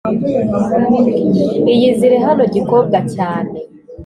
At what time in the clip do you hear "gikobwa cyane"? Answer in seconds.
2.55-3.51